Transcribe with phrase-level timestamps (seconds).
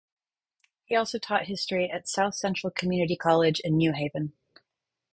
[0.85, 4.33] He also taught history at South Central Community College in New Haven.